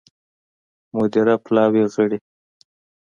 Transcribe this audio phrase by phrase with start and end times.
[0.95, 2.17] مدیره پلاوي غړي